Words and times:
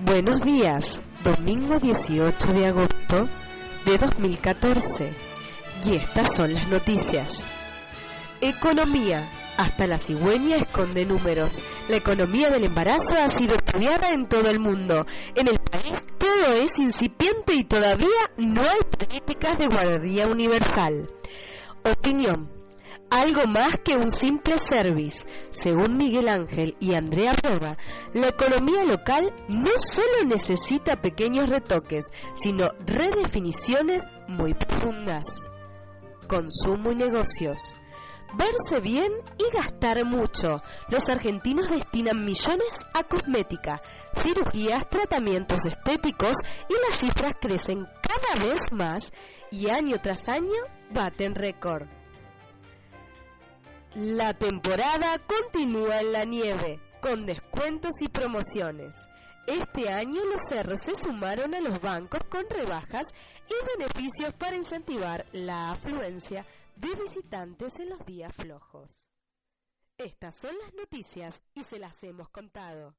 Buenos 0.00 0.40
días, 0.42 1.02
domingo 1.24 1.76
18 1.80 2.52
de 2.52 2.66
agosto 2.66 3.28
de 3.84 3.98
2014. 3.98 5.12
Y 5.84 5.96
estas 5.96 6.36
son 6.36 6.54
las 6.54 6.68
noticias. 6.68 7.44
Economía. 8.40 9.28
Hasta 9.56 9.88
la 9.88 9.98
cigüeña 9.98 10.54
esconde 10.54 11.04
números. 11.04 11.58
La 11.88 11.96
economía 11.96 12.48
del 12.48 12.66
embarazo 12.66 13.16
ha 13.16 13.28
sido 13.28 13.56
estudiada 13.56 14.10
en 14.10 14.28
todo 14.28 14.48
el 14.48 14.60
mundo. 14.60 15.04
En 15.34 15.48
el 15.48 15.58
país 15.58 16.06
todo 16.16 16.52
es 16.52 16.78
incipiente 16.78 17.56
y 17.56 17.64
todavía 17.64 18.30
no 18.36 18.60
hay 18.62 18.78
políticas 18.96 19.58
de 19.58 19.66
guardería 19.66 20.28
universal. 20.28 21.10
Opinión 21.82 22.57
algo 23.10 23.46
más 23.46 23.80
que 23.84 23.96
un 23.96 24.10
simple 24.10 24.58
service. 24.58 25.26
Según 25.50 25.96
Miguel 25.96 26.28
Ángel 26.28 26.76
y 26.80 26.94
Andrea 26.94 27.32
Roba, 27.42 27.76
la 28.14 28.28
economía 28.28 28.84
local 28.84 29.32
no 29.48 29.72
solo 29.78 30.24
necesita 30.26 31.00
pequeños 31.00 31.48
retoques, 31.48 32.04
sino 32.34 32.68
redefiniciones 32.86 34.04
muy 34.28 34.54
profundas. 34.54 35.24
Consumo 36.26 36.92
y 36.92 36.96
negocios. 36.96 37.76
Verse 38.34 38.80
bien 38.82 39.10
y 39.38 39.56
gastar 39.56 40.04
mucho. 40.04 40.60
Los 40.90 41.08
argentinos 41.08 41.70
destinan 41.70 42.26
millones 42.26 42.86
a 42.92 43.02
cosmética, 43.02 43.80
cirugías, 44.14 44.86
tratamientos 44.88 45.64
estéticos 45.64 46.34
y 46.68 46.74
las 46.86 46.98
cifras 46.98 47.32
crecen 47.40 47.86
cada 48.02 48.44
vez 48.44 48.60
más 48.70 49.10
y 49.50 49.70
año 49.70 49.96
tras 50.02 50.28
año 50.28 50.60
baten 50.90 51.34
récord. 51.34 51.97
La 53.94 54.34
temporada 54.34 55.18
continúa 55.26 56.00
en 56.00 56.12
la 56.12 56.24
nieve, 56.24 56.78
con 57.00 57.24
descuentos 57.24 58.02
y 58.02 58.08
promociones. 58.08 58.94
Este 59.46 59.88
año 59.88 60.22
los 60.26 60.42
cerros 60.46 60.82
se 60.82 60.94
sumaron 60.94 61.54
a 61.54 61.60
los 61.60 61.80
bancos 61.80 62.20
con 62.30 62.44
rebajas 62.50 63.14
y 63.48 63.78
beneficios 63.78 64.34
para 64.34 64.56
incentivar 64.56 65.24
la 65.32 65.70
afluencia 65.70 66.44
de 66.76 66.94
visitantes 67.02 67.78
en 67.80 67.88
los 67.88 68.04
días 68.04 68.30
flojos. 68.36 69.10
Estas 69.96 70.38
son 70.38 70.54
las 70.58 70.74
noticias 70.74 71.40
y 71.54 71.62
se 71.62 71.78
las 71.78 72.02
hemos 72.04 72.28
contado. 72.28 72.94